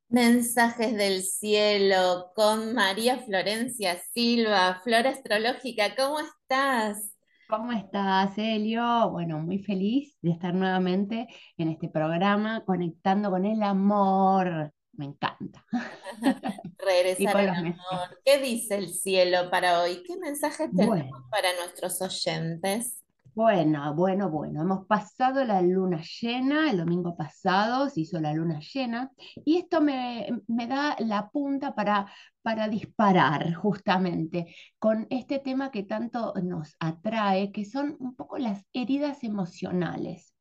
[0.10, 7.12] Mensajes del cielo con María Florencia Silva, Flora Astrológica, ¿cómo estás?
[7.48, 9.12] ¿Cómo estás, Elio?
[9.12, 11.28] Bueno, muy feliz de estar nuevamente
[11.58, 14.74] en este programa, conectando con el amor.
[14.94, 15.64] Me encanta.
[17.18, 17.86] Y Regresar con al mensajes.
[17.92, 18.20] amor.
[18.26, 20.04] ¿Qué dice el cielo para hoy?
[20.04, 23.05] ¿Qué mensaje tenemos Bueno, para nuestros oyentes?
[23.36, 24.62] Bueno, bueno, bueno.
[24.62, 29.12] Hemos pasado la luna llena, el domingo pasado se hizo la luna llena,
[29.44, 32.10] y esto me, me da la punta para,
[32.42, 38.66] para disparar justamente con este tema que tanto nos atrae, que son un poco las
[38.72, 40.34] heridas emocionales.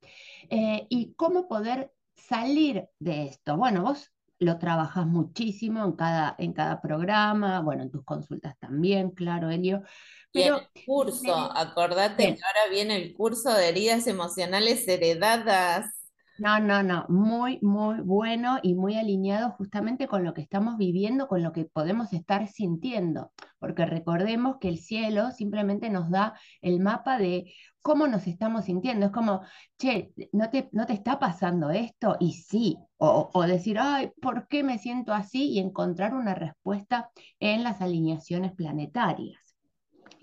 [0.48, 3.56] Eh, y cómo poder salir de esto.
[3.56, 4.13] Bueno, vos
[4.44, 9.82] lo trabajas muchísimo en cada, en cada programa, bueno, en tus consultas también, claro, Elio,
[10.32, 16.03] Y en el pero curso, acordate que ahora viene el curso de heridas emocionales heredadas.
[16.36, 21.28] No, no, no, muy, muy bueno y muy alineado justamente con lo que estamos viviendo,
[21.28, 26.80] con lo que podemos estar sintiendo, porque recordemos que el cielo simplemente nos da el
[26.80, 29.06] mapa de cómo nos estamos sintiendo.
[29.06, 29.42] Es como,
[29.78, 32.16] che, ¿no te, no te está pasando esto?
[32.18, 35.52] Y sí, o, o decir, ay, ¿por qué me siento así?
[35.52, 39.38] Y encontrar una respuesta en las alineaciones planetarias.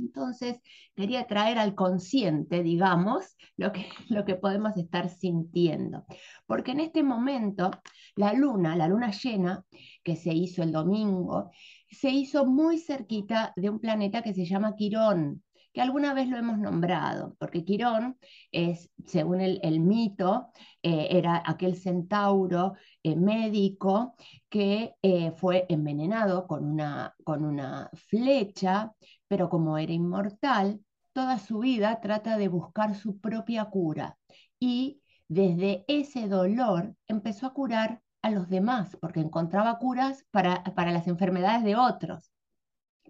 [0.01, 0.59] Entonces,
[0.95, 6.05] quería traer al consciente, digamos, lo que, lo que podemos estar sintiendo.
[6.45, 7.71] Porque en este momento,
[8.15, 9.63] la luna, la luna llena,
[10.03, 11.51] que se hizo el domingo,
[11.89, 16.37] se hizo muy cerquita de un planeta que se llama Quirón, que alguna vez lo
[16.37, 18.17] hemos nombrado, porque Quirón
[18.51, 20.47] es, según el, el mito,
[20.83, 24.15] eh, era aquel centauro eh, médico
[24.49, 28.93] que eh, fue envenenado con una, con una flecha
[29.27, 30.81] pero como era inmortal,
[31.13, 34.17] toda su vida trata de buscar su propia cura
[34.59, 40.91] y desde ese dolor empezó a curar a los demás, porque encontraba curas para, para
[40.91, 42.31] las enfermedades de otros,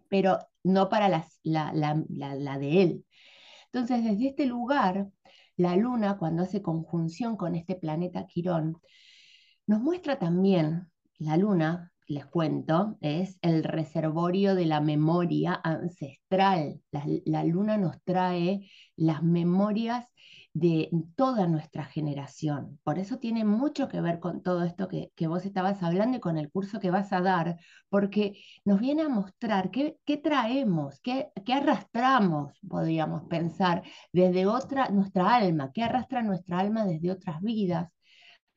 [0.10, 3.05] pero no para las, la, la, la, la de él.
[3.67, 5.10] Entonces, desde este lugar,
[5.62, 8.78] la luna, cuando hace conjunción con este planeta Quirón,
[9.67, 16.82] nos muestra también la luna, les cuento, es el reservorio de la memoria ancestral.
[16.91, 20.06] La, la luna nos trae las memorias
[20.53, 22.79] de toda nuestra generación.
[22.83, 26.19] Por eso tiene mucho que ver con todo esto que, que vos estabas hablando y
[26.19, 27.57] con el curso que vas a dar,
[27.89, 34.89] porque nos viene a mostrar qué, qué traemos, qué, qué arrastramos, podríamos pensar, desde otra,
[34.89, 37.91] nuestra alma, qué arrastra nuestra alma desde otras vidas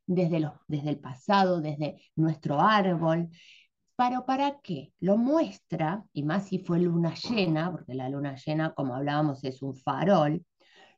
[0.06, 3.28] desde, desde el pasado, desde nuestro árbol.
[3.96, 4.92] ¿Pero para qué?
[5.00, 9.62] Lo muestra, y más si fue luna llena, porque la luna llena, como hablábamos, es
[9.62, 10.44] un farol,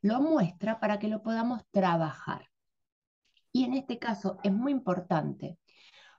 [0.01, 2.47] lo muestra para que lo podamos trabajar.
[3.51, 5.57] Y en este caso es muy importante,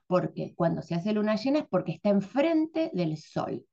[0.07, 3.65] porque cuando se hace luna llena es porque está enfrente del sol.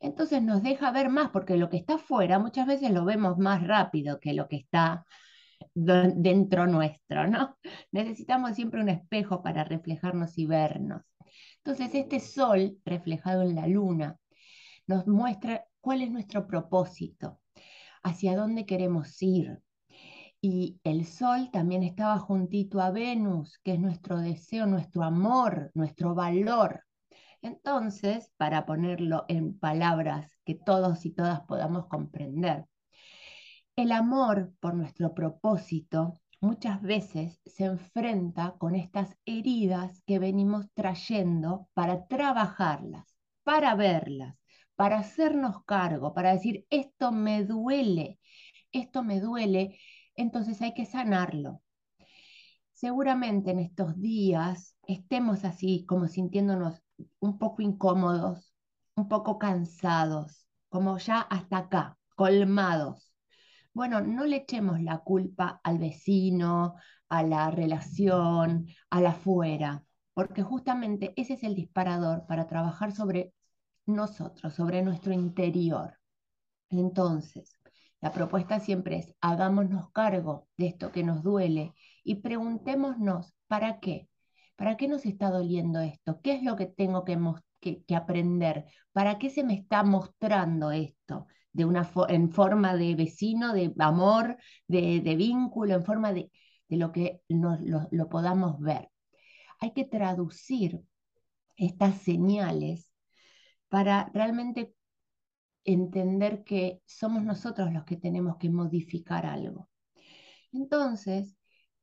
[0.00, 3.66] Entonces nos deja ver más, porque lo que está afuera muchas veces lo vemos más
[3.66, 5.04] rápido que lo que está
[5.74, 7.58] dentro nuestro, ¿no?
[7.92, 11.02] Necesitamos siempre un espejo para reflejarnos y vernos.
[11.58, 14.16] Entonces, este sol reflejado en la luna
[14.86, 17.40] nos muestra cuál es nuestro propósito,
[18.06, 19.60] hacia dónde queremos ir.
[20.40, 26.14] Y el sol también estaba juntito a Venus, que es nuestro deseo, nuestro amor, nuestro
[26.14, 26.84] valor.
[27.42, 32.66] Entonces, para ponerlo en palabras que todos y todas podamos comprender,
[33.74, 41.68] el amor por nuestro propósito muchas veces se enfrenta con estas heridas que venimos trayendo
[41.74, 44.36] para trabajarlas, para verlas,
[44.76, 48.18] para hacernos cargo, para decir, esto me duele,
[48.72, 49.78] esto me duele,
[50.14, 51.62] entonces hay que sanarlo.
[52.72, 56.82] Seguramente en estos días estemos así como sintiéndonos
[57.20, 58.52] un poco incómodos,
[58.94, 63.06] un poco cansados, como ya hasta acá, colmados
[63.76, 66.76] bueno, no le echemos la culpa al vecino,
[67.10, 69.84] a la relación, a la fuera,
[70.14, 73.34] porque justamente ese es el disparador para trabajar sobre
[73.86, 75.98] nosotros, sobre nuestro interior.
[76.70, 77.56] Entonces,
[78.00, 81.72] la propuesta siempre es hagámonos cargo de esto que nos duele
[82.04, 84.08] y preguntémonos, ¿para qué?
[84.56, 86.20] ¿Para qué nos está doliendo esto?
[86.22, 87.18] ¿Qué es lo que tengo que,
[87.84, 88.66] que, aprender?
[88.92, 91.26] ¿Para qué se me está mostrando esto?
[91.52, 94.36] de una en forma de vecino, de amor,
[94.68, 96.30] de, vínculo, en forma de,
[96.68, 98.90] de lo que nos, lo podamos ver.
[99.58, 100.82] Hay que traducir
[101.56, 102.92] estas señales
[103.68, 104.74] para realmente
[105.64, 109.68] entender que somos nosotros los que tenemos que modificar algo.
[110.52, 111.36] Entonces,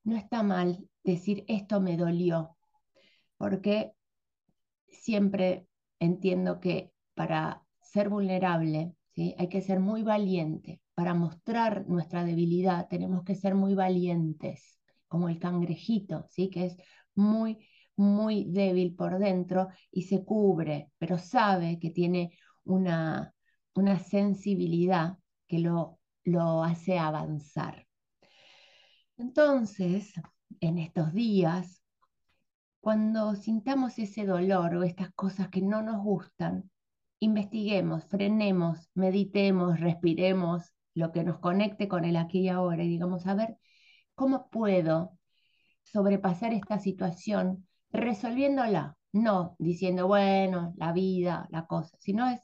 [0.03, 2.55] no está mal decir esto me dolió,
[3.37, 3.93] porque
[4.87, 5.67] siempre
[5.99, 9.35] entiendo que para ser vulnerable ¿sí?
[9.37, 15.29] hay que ser muy valiente, para mostrar nuestra debilidad tenemos que ser muy valientes, como
[15.29, 16.49] el cangrejito, ¿sí?
[16.49, 16.77] que es
[17.15, 23.33] muy, muy débil por dentro y se cubre, pero sabe que tiene una,
[23.75, 27.87] una sensibilidad que lo, lo hace avanzar.
[29.17, 30.13] Entonces,
[30.59, 31.83] en estos días,
[32.79, 36.69] cuando sintamos ese dolor o estas cosas que no nos gustan,
[37.19, 43.25] investiguemos, frenemos, meditemos, respiremos lo que nos conecte con el aquí y ahora y digamos,
[43.27, 43.57] a ver,
[44.15, 45.17] ¿cómo puedo
[45.83, 48.97] sobrepasar esta situación resolviéndola?
[49.13, 52.41] No diciendo, bueno, la vida, la cosa, sino es,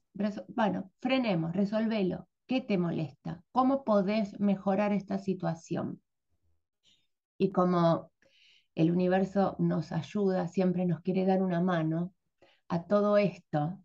[0.50, 2.28] bueno, frenemos, resolvelo.
[2.46, 3.44] ¿Qué te molesta?
[3.52, 6.02] ¿Cómo podés mejorar esta situación?
[7.38, 8.12] Y como
[8.76, 12.14] el universo nos ayuda, siempre nos quiere dar una mano
[12.68, 13.80] a todo esto,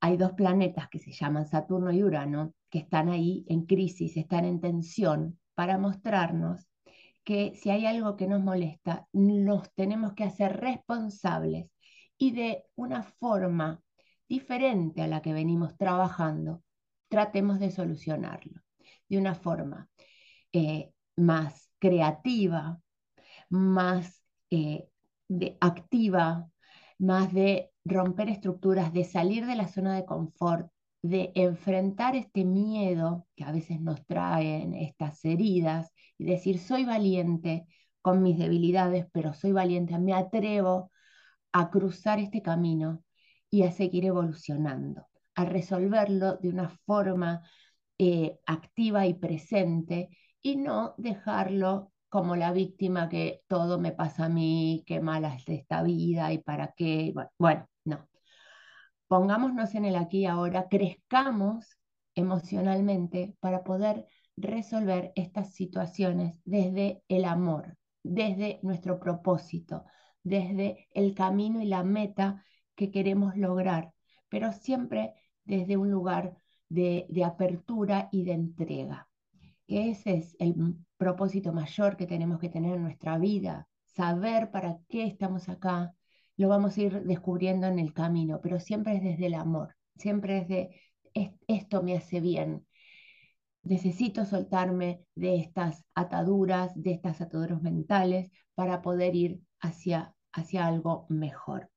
[0.00, 4.44] hay dos planetas que se llaman Saturno y Urano, que están ahí en crisis, están
[4.44, 6.66] en tensión, para mostrarnos
[7.24, 11.70] que si hay algo que nos molesta, nos tenemos que hacer responsables
[12.18, 13.82] y de una forma
[14.28, 16.62] diferente a la que venimos trabajando,
[17.08, 18.62] tratemos de solucionarlo
[19.08, 19.90] de una forma
[20.52, 22.80] eh, más creativa,
[23.50, 24.88] más eh,
[25.60, 26.48] activa,
[26.98, 30.71] más de romper estructuras, de salir de la zona de confort,
[31.02, 37.66] de enfrentar este miedo que a veces nos traen estas heridas y decir, soy valiente
[38.02, 40.90] con mis debilidades, pero soy valiente, me atrevo
[41.52, 43.04] a cruzar este camino
[43.50, 47.42] y a seguir evolucionando, a resolverlo de una forma
[47.98, 50.10] eh, activa y presente
[50.42, 55.48] y no dejarlo como la víctima que todo me pasa a mí, qué mala es
[55.48, 57.14] esta vida y para qué.
[57.38, 58.11] Bueno, no.
[59.12, 61.76] Pongámonos en el aquí y ahora, crezcamos
[62.14, 64.06] emocionalmente para poder
[64.38, 69.84] resolver estas situaciones desde el amor, desde nuestro propósito,
[70.22, 72.42] desde el camino y la meta
[72.74, 73.92] que queremos lograr,
[74.30, 75.12] pero siempre
[75.44, 76.34] desde un lugar
[76.70, 79.10] de, de apertura y de entrega.
[79.66, 80.54] Ese es el
[80.96, 85.92] propósito mayor que tenemos que tener en nuestra vida, saber para qué estamos acá,
[86.42, 90.38] lo vamos a ir descubriendo en el camino, pero siempre es desde el amor, siempre
[90.38, 90.82] es de
[91.46, 92.66] esto me hace bien.
[93.62, 101.06] Necesito soltarme de estas ataduras, de estas ataduras mentales para poder ir hacia, hacia algo
[101.08, 101.70] mejor.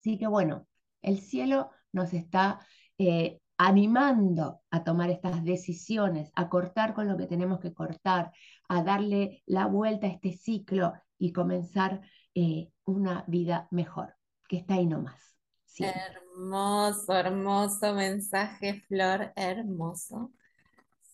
[0.00, 0.66] Así que bueno,
[1.00, 2.58] el cielo nos está
[2.98, 8.32] eh, animando a tomar estas decisiones, a cortar con lo que tenemos que cortar,
[8.68, 12.00] a darle la vuelta a este ciclo y comenzar
[12.34, 14.14] eh, una vida mejor,
[14.48, 15.36] que está ahí nomás.
[15.78, 20.32] Hermoso, hermoso mensaje, Flor, hermoso.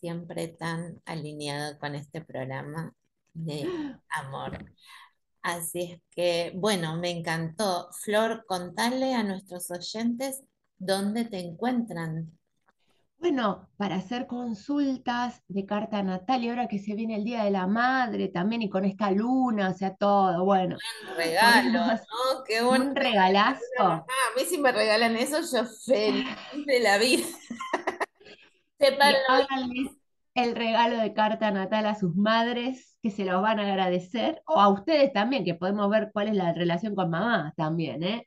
[0.01, 2.95] Siempre tan alineado con este programa
[3.35, 3.69] de
[4.09, 4.65] amor.
[5.43, 7.89] Así es que, bueno, me encantó.
[7.93, 10.43] Flor, contale a nuestros oyentes
[10.79, 12.39] ¿dónde te encuentran?
[13.25, 17.51] Bueno, para hacer consultas de carta natal y ahora que se viene el Día de
[17.51, 20.77] la Madre también y con esta luna, o sea, todo, bueno.
[21.09, 22.45] Un regalo, ¿no?
[22.47, 23.63] Qué un regalazo.
[23.83, 24.05] a
[24.37, 26.29] mí si me regalan eso, yo feliz
[26.67, 27.25] de la vida.
[29.31, 29.93] Háganles
[30.35, 34.61] el regalo de carta natal a sus madres, que se los van a agradecer, o
[34.61, 38.27] a ustedes también, que podemos ver cuál es la relación con mamá también, ¿eh?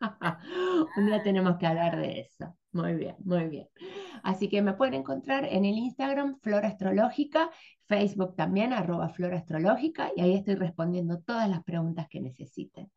[0.96, 2.56] Un día tenemos que hablar de eso.
[2.72, 3.68] Muy bien, muy bien.
[4.22, 7.50] Así que me pueden encontrar en el Instagram Flora Astrológica,
[7.86, 12.90] Facebook también, arroba Flora Astrológica, y ahí estoy respondiendo todas las preguntas que necesiten.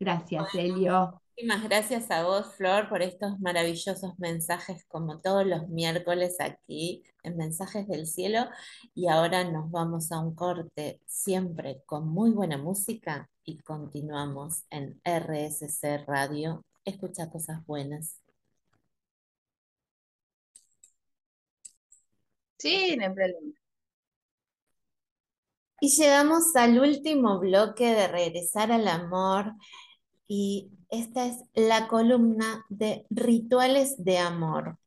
[0.00, 1.20] Gracias, Elio.
[1.36, 7.36] Muchísimas gracias a vos, Flor, por estos maravillosos mensajes, como todos los miércoles aquí en
[7.36, 8.46] Mensajes del Cielo.
[8.94, 15.00] Y ahora nos vamos a un corte, siempre con muy buena música, y continuamos en
[15.04, 16.64] RSC Radio.
[16.84, 18.21] Escucha cosas buenas.
[22.62, 23.52] Sí, no hay problema.
[25.80, 29.54] Y llegamos al último bloque de Regresar al Amor
[30.28, 34.78] y esta es la columna de rituales de amor.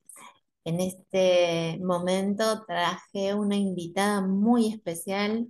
[0.63, 5.45] En este momento traje una invitada muy especial.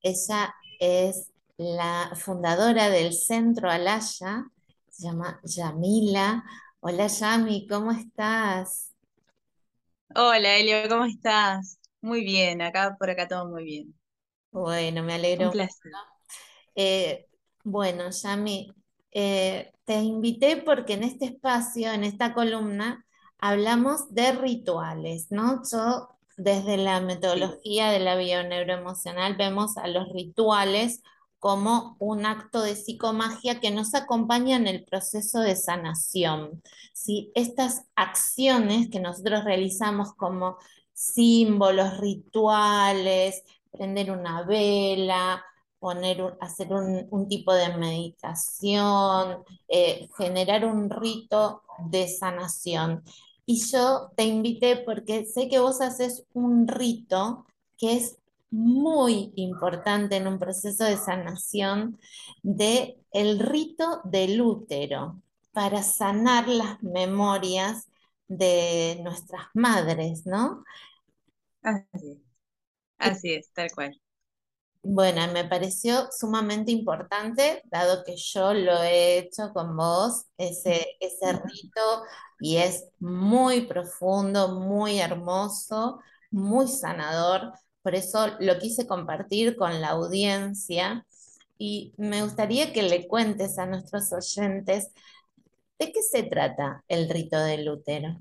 [0.00, 4.46] Ella es la fundadora del Centro Alaya,
[4.88, 6.44] se llama Yamila.
[6.80, 8.95] Hola Yami, ¿cómo estás?
[10.14, 11.78] Hola Elio, ¿cómo estás?
[12.00, 13.94] Muy bien, acá por acá todo muy bien.
[14.50, 15.50] Bueno, me alegro.
[15.50, 15.68] Un
[16.74, 17.26] eh,
[17.64, 18.72] bueno, Yami,
[19.10, 23.04] eh, te invité porque en este espacio, en esta columna,
[23.38, 25.62] hablamos de rituales, ¿no?
[25.70, 31.02] Yo desde la metodología de la bioneuroemocional vemos a los rituales
[31.46, 36.60] como un acto de psicomagia que nos acompaña en el proceso de sanación.
[36.92, 37.30] ¿sí?
[37.36, 40.56] Estas acciones que nosotros realizamos como
[40.92, 45.44] símbolos, rituales, prender una vela,
[45.78, 53.04] poner, hacer un, tipo de meditación, eh, generar un rito de sanación.
[53.44, 57.46] Y yo te invité porque sé que vos haces un rito
[57.78, 58.18] que es
[58.56, 61.98] muy importante en un proceso de sanación
[62.42, 67.88] de el rito del útero para sanar las memorias
[68.28, 70.64] de nuestras madres, ¿no?
[71.62, 72.18] Así es,
[72.98, 74.00] así es, tal cual.
[74.82, 81.32] Bueno, me pareció sumamente importante, dado que yo lo he hecho con vos, ese, ese
[81.32, 82.04] rito,
[82.40, 86.00] y es muy profundo, muy hermoso,
[86.30, 87.52] muy sanador.
[87.86, 91.06] Por eso lo quise compartir con la audiencia
[91.56, 94.90] y me gustaría que le cuentes a nuestros oyentes
[95.78, 98.20] de qué se trata el rito del útero.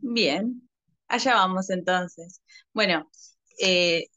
[0.00, 0.68] Bien,
[1.06, 2.42] allá vamos entonces.
[2.74, 3.08] Bueno,
[3.60, 4.08] eh,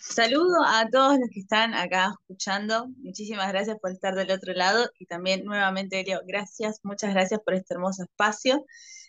[0.00, 2.88] Saludo a todos los que están acá escuchando.
[2.96, 7.54] Muchísimas gracias por estar del otro lado y también nuevamente, Elio, gracias, muchas gracias por
[7.54, 8.64] este hermoso espacio,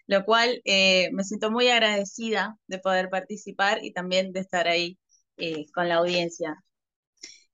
[0.07, 4.97] lo cual eh, me siento muy agradecida de poder participar y también de estar ahí
[5.37, 6.63] eh, con la audiencia.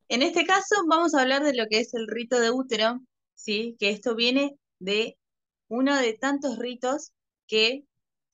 [0.10, 3.00] En este caso vamos a hablar de lo que es el rito de útero,
[3.36, 3.76] ¿sí?
[3.80, 5.18] que esto viene de
[5.70, 7.14] uno de tantos ritos
[7.48, 7.86] que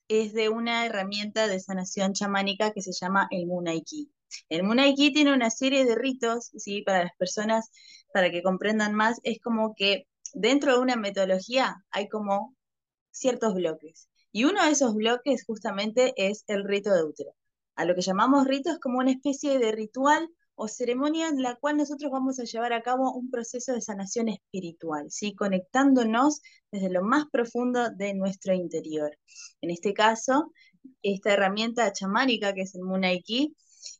[0.08, 4.10] es de una herramienta de sanación chamánica que se llama el Munaiki.
[4.48, 6.82] El Munaiki tiene una serie de ritos, ¿sí?
[6.82, 7.70] Para las personas,
[8.12, 12.56] para que comprendan más, es como que dentro de una metodología hay como
[13.10, 14.07] ciertos bloques.
[14.32, 17.32] Y uno de esos bloques justamente es el rito de útero.
[17.76, 21.54] A lo que llamamos rito es como una especie de ritual o ceremonia en la
[21.54, 25.34] cual nosotros vamos a llevar a cabo un proceso de sanación espiritual, ¿sí?
[25.34, 26.40] conectándonos
[26.72, 29.16] desde lo más profundo de nuestro interior.
[29.60, 30.52] En este caso,
[31.02, 33.54] esta herramienta chamánica que es el Munaiki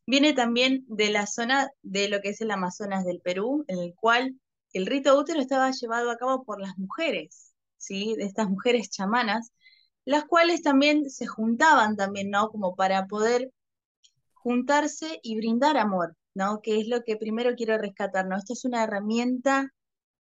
[0.07, 3.95] Viene también de la zona de lo que es el Amazonas del Perú, en el
[3.95, 4.39] cual
[4.72, 8.14] el rito útero estaba llevado a cabo por las mujeres, ¿sí?
[8.16, 9.53] De estas mujeres chamanas,
[10.09, 12.48] las cuales también se juntaban también, ¿no?
[12.48, 13.52] Como para poder
[14.32, 16.62] juntarse y brindar amor, ¿no?
[16.62, 18.38] Que es lo que primero quiero rescatar, ¿no?
[18.38, 19.74] Esto es una herramienta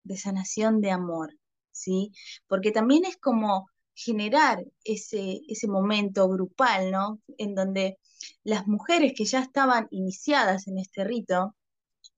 [0.03, 1.37] de sanación de amor,
[1.71, 2.11] ¿sí?
[2.47, 7.21] Porque también es como generar ese, ese momento grupal, ¿no?
[7.37, 7.97] En donde
[8.43, 11.55] las mujeres que ya estaban iniciadas en este rito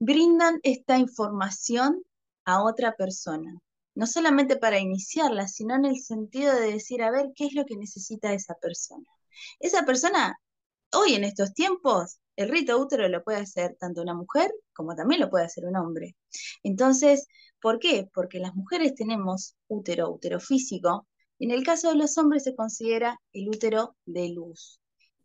[0.00, 2.02] brindan esta información
[2.44, 3.60] a otra persona,
[3.94, 7.64] no solamente para iniciarla, sino en el sentido de decir, a ver, ¿qué es lo
[7.64, 9.06] que necesita esa persona?
[9.60, 10.36] Esa persona,
[10.92, 15.20] hoy en estos tiempos, el rito útero lo puede hacer tanto una mujer como también
[15.20, 16.16] lo puede hacer un hombre.
[16.62, 17.26] Entonces,
[17.60, 18.08] ¿por qué?
[18.14, 21.06] Porque las mujeres tenemos útero, útero físico,
[21.38, 24.79] en el caso de los hombres se considera el útero de luz.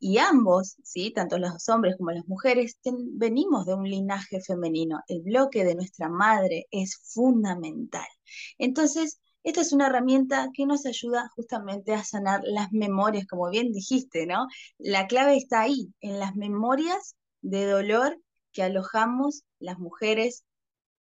[0.08, 1.10] Y ambos, ¿sí?
[1.10, 5.00] tanto los hombres como las mujeres, venimos de un linaje femenino.
[5.08, 8.06] El bloque de nuestra madre es fundamental.
[8.60, 13.72] Entonces, esta es una herramienta que nos ayuda justamente a sanar las memorias, como bien
[13.72, 14.46] dijiste, ¿no?
[14.78, 18.16] La clave está ahí, en las memorias de dolor
[18.52, 20.44] que alojamos las mujeres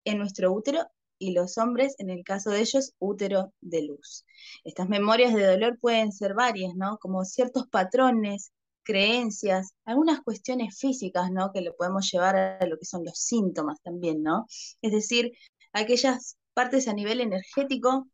[0.05, 0.81] en nuestro útero
[1.19, 4.25] y los hombres, en el caso de ellos, útero de luz.
[4.65, 6.97] Estas memorias de dolor pueden ser varias, ¿no?
[6.97, 8.51] Como ciertos patrones,
[8.85, 11.53] creencias, algunas cuestiones físicas, ¿no?
[11.53, 14.47] Que lo podemos llevar a lo que son los síntomas también, ¿no?
[14.83, 15.33] Es decir,
[15.73, 18.09] aquellas partes a nivel energético,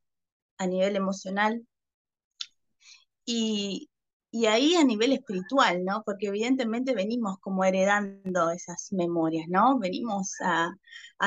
[0.58, 1.66] a nivel emocional,
[3.24, 3.88] y,
[4.30, 6.02] y ahí a nivel espiritual, ¿no?
[6.04, 9.78] Porque evidentemente venimos como heredando esas memorias, ¿no?
[9.78, 10.72] Venimos a,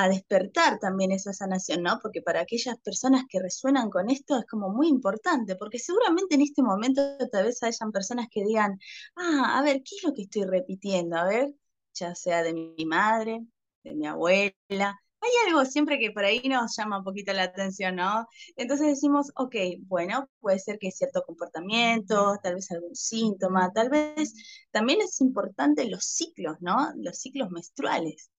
[0.08, 2.00] despertar también esa sanación, ¿no?
[2.02, 6.42] Porque para aquellas personas que resuenan con esto es como muy importante, porque seguramente en
[6.42, 8.78] este momento tal vez hayan personas que digan,
[9.16, 11.16] ah, a ver, ¿qué es lo que estoy repitiendo?
[11.16, 11.54] A ver,
[11.94, 13.46] ya sea de mi madre,
[13.84, 17.96] de mi abuela, hay algo siempre que por ahí nos llama un poquito la atención,
[17.96, 18.26] ¿no?
[18.56, 19.54] Entonces decimos, ok,
[19.86, 24.34] bueno, puede ser que cierto comportamiento, tal vez algún síntoma, tal vez
[24.70, 26.92] también es importante los ciclos, ¿no?
[26.96, 28.30] Los ciclos menstruales,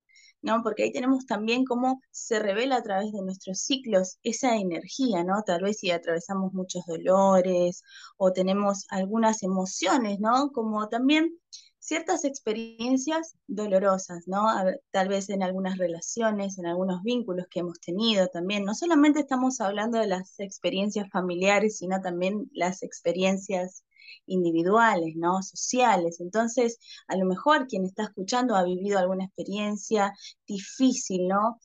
[0.42, 0.62] ¿no?
[0.64, 5.44] Porque ahí tenemos también cómo se revela a través de nuestros ciclos esa energía, ¿no?
[5.46, 7.84] Tal vez si atravesamos muchos dolores
[8.18, 10.52] o tenemos algunas emociones, ¿no?
[10.52, 11.40] Como también
[11.86, 14.48] ciertas experiencias dolorosas, ¿no?
[14.90, 18.66] tal vez en algunas relaciones, en algunos vínculos que hemos tenido también.
[18.66, 23.84] No solamente estamos hablando de las experiencias familiares, sino también las experiencias
[24.26, 25.44] individuales, ¿no?
[25.44, 26.20] Sociales.
[26.20, 30.12] Entonces, a lo mejor quien está escuchando ha vivido alguna experiencia
[30.48, 31.60] difícil, ¿no?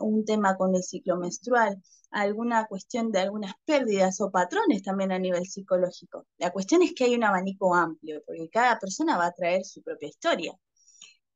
[0.00, 5.18] Un tema con el ciclo menstrual alguna cuestión de algunas pérdidas o patrones también a
[5.18, 6.26] nivel psicológico.
[6.38, 9.82] La cuestión es que hay un abanico amplio, porque cada persona va a traer su
[9.82, 10.52] propia historia.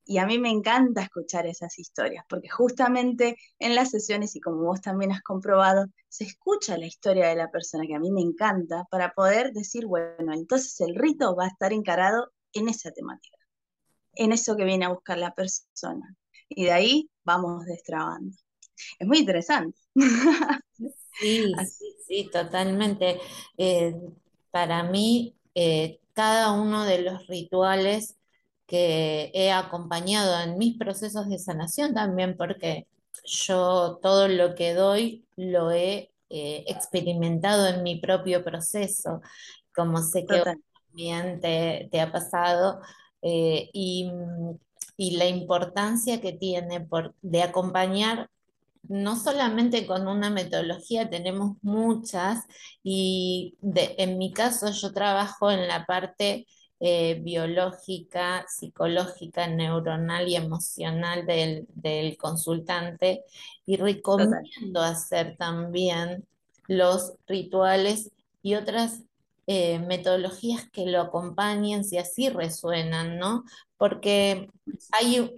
[0.05, 4.65] Y a mí me encanta escuchar esas historias, porque justamente en las sesiones, y como
[4.65, 8.21] vos también has comprobado, se escucha la historia de la persona, que a mí me
[8.21, 13.39] encanta, para poder decir, bueno, entonces el rito va a estar encarado en esa temática,
[14.15, 16.17] en eso que viene a buscar la persona.
[16.49, 18.37] Y de ahí vamos destrabando
[18.99, 19.79] es muy interesante.
[19.95, 23.21] Sí, sí, sí, totalmente.
[23.57, 23.95] Eh,
[24.51, 28.17] para mí, eh, cada uno de los rituales
[28.67, 32.87] que he acompañado en mis procesos de sanación también, porque
[33.25, 39.21] yo todo lo que doy lo he eh, experimentado en mi propio proceso,
[39.75, 42.81] como sé que también te, ha pasado,
[43.21, 44.11] y,
[45.03, 48.31] y, la importancia que tiene por, de acompañar
[48.85, 52.45] no solamente con una metodología, tenemos muchas
[52.83, 56.47] y en mi caso yo trabajo en la parte
[56.81, 63.23] eh, biológica, psicológica, neuronal y emocional del, consultante
[63.65, 66.27] y recomiendo hacer también
[66.67, 68.11] los rituales
[68.43, 69.03] y otras
[69.47, 73.45] eh, metodologías que lo acompañen si así resuenan, ¿no?
[73.77, 74.49] Porque
[74.93, 75.35] hay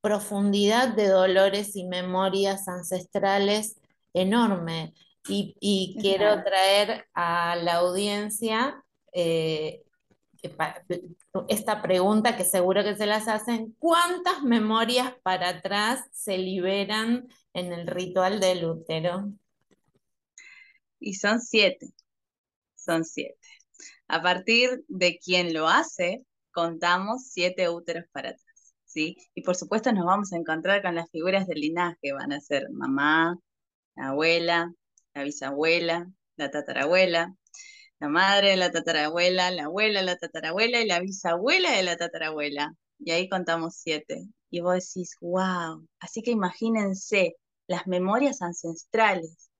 [0.00, 3.80] profundidad de dolores y memorias ancestrales
[4.12, 4.94] enorme.
[5.26, 8.84] Y, quiero traer a la audiencia
[9.14, 9.82] eh,
[11.48, 17.72] esta pregunta que seguro que se las hacen, ¿cuántas memorias para atrás se liberan en
[17.72, 19.32] el ritual del útero?
[21.00, 21.94] Y son siete,
[22.84, 23.38] son siete.
[24.08, 28.44] A partir de quien lo hace, contamos siete úteros para atrás.
[28.94, 32.68] Y por supuesto nos vamos a encontrar con las figuras del linaje, van a ser
[32.70, 33.36] mamá,
[33.96, 34.72] la abuela,
[35.14, 37.34] la bisabuela, la tatarabuela,
[38.00, 42.74] la madre la tatarabuela, la abuela, la tatarabuela y la bisabuela de la tatarabuela.
[42.98, 44.26] Y ahí contamos siete.
[44.50, 45.86] Y vos decís, wow.
[46.00, 49.50] Así que imagínense las memorias ancestrales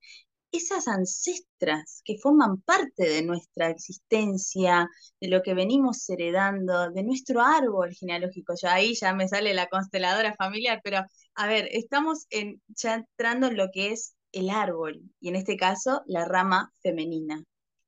[0.56, 4.88] esas ancestras que forman parte de nuestra existencia,
[5.20, 8.54] de lo que venimos heredando, de nuestro árbol genealógico.
[8.60, 13.48] Ya ahí ya me sale la consteladora familiar, pero a ver, estamos en, ya entrando
[13.48, 17.44] en lo que es el árbol, y en este caso la rama femenina.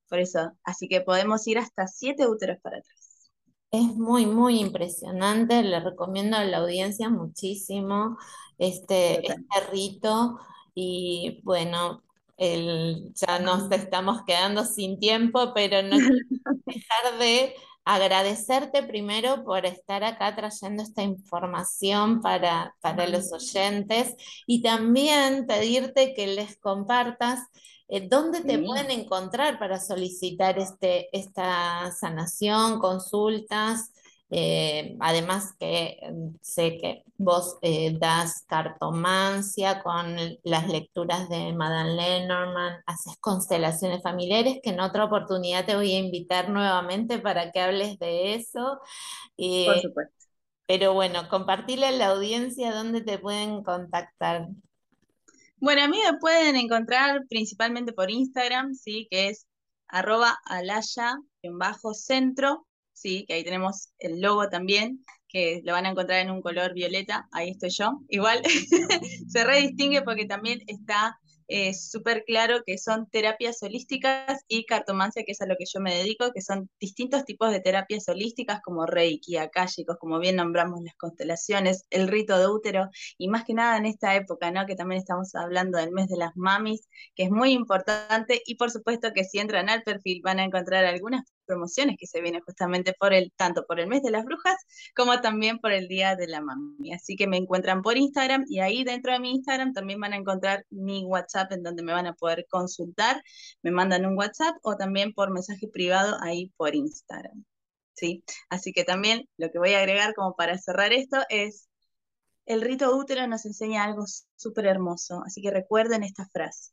[0.08, 3.30] Por eso, así que podemos ir hasta siete úteros para atrás.
[3.72, 8.16] Es muy, muy impresionante, le recomiendo a la audiencia muchísimo
[8.58, 10.38] este, este rito.
[10.72, 12.04] Y bueno,
[12.38, 16.16] ya nos estamos quedando sin tiempo, pero no quiero
[16.66, 24.14] dejar de agradecerte primero por estar acá trayendo esta información para, para los oyentes
[24.46, 27.40] y también pedirte que les compartas
[27.88, 33.92] eh, dónde te pueden encontrar para solicitar este, esta sanación, consultas.
[34.30, 41.94] Eh, además que mm, sé que vos eh, das cartomancia con las lecturas de Madame
[41.94, 47.60] Lenormand, haces constelaciones familiares, que en otra oportunidad te voy a invitar nuevamente para que
[47.60, 48.80] hables de eso.
[49.36, 50.14] Por supuesto.
[50.66, 54.48] Pero bueno, compartirle a la audiencia dónde te pueden contactar.
[55.58, 59.46] Bueno, a mí me pueden encontrar principalmente por Instagram, sí, que es
[59.88, 62.66] arroba alaya-centro
[62.96, 66.72] sí, que ahí tenemos el logo también, que lo van a encontrar en un color
[66.72, 68.00] violeta, ahí estoy yo.
[68.08, 68.42] Igual
[69.28, 71.18] se redistingue porque también está
[71.48, 75.80] eh, súper claro que son terapias holísticas y cartomancia, que es a lo que yo
[75.80, 80.80] me dedico, que son distintos tipos de terapias holísticas como reiki, akáshicos, como bien nombramos
[80.82, 82.88] las constelaciones, el rito de útero,
[83.18, 84.66] y más que nada en esta época, ¿no?
[84.66, 88.70] Que también estamos hablando del mes de las mamis, que es muy importante, y por
[88.70, 92.94] supuesto que si entran al perfil van a encontrar algunas promociones que se vienen justamente
[92.98, 94.56] por el, tanto por el mes de las brujas
[94.94, 96.92] como también por el día de la mami.
[96.92, 100.16] Así que me encuentran por Instagram y ahí dentro de mi Instagram también van a
[100.16, 103.22] encontrar mi WhatsApp en donde me van a poder consultar,
[103.62, 107.44] me mandan un WhatsApp o también por mensaje privado ahí por Instagram.
[107.94, 108.22] ¿Sí?
[108.50, 111.68] Así que también lo que voy a agregar como para cerrar esto es
[112.46, 114.04] el rito útero nos enseña algo
[114.36, 116.70] súper hermoso, así que recuerden esta frase.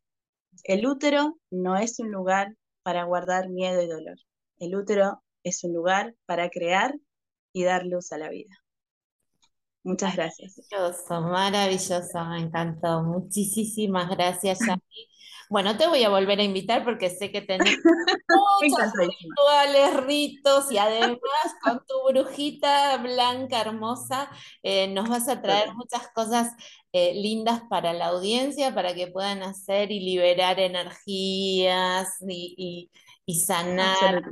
[0.63, 4.17] El útero no es un lugar para guardar miedo y dolor.
[4.63, 6.95] El útero es un lugar para crear
[7.51, 8.55] y dar luz a la vida.
[9.83, 10.55] Muchas gracias.
[10.71, 13.03] Maravilloso, maravilloso, me encantó.
[13.03, 15.09] Muchísimas gracias, Yami.
[15.49, 17.77] Bueno, te voy a volver a invitar porque sé que tenés
[18.61, 21.19] muchos rituales, ritos y además
[21.61, 24.31] con tu brujita blanca hermosa
[24.63, 26.53] eh, nos vas a traer muchas cosas
[26.93, 32.89] eh, lindas para la audiencia, para que puedan hacer y liberar energías y,
[33.27, 34.23] sanar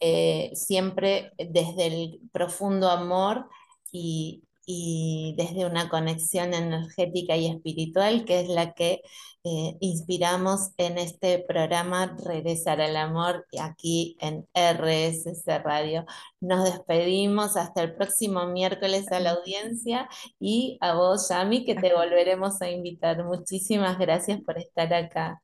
[0.00, 3.48] eh, siempre desde el profundo amor
[3.92, 9.02] y, y desde una conexión energética y espiritual, que es la que
[9.42, 16.04] eh, inspiramos en este programa Regresar al Amor aquí en RSS Radio.
[16.40, 21.94] Nos despedimos hasta el próximo miércoles a la audiencia y a vos, Yami, que te
[21.94, 23.24] volveremos a invitar.
[23.24, 25.40] Muchísimas gracias por estar acá.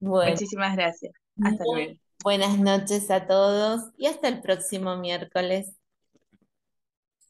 [0.00, 1.12] Muchísimas gracias.
[1.42, 2.01] Hasta luego.
[2.22, 5.76] Buenas noches a todos y hasta el próximo miércoles.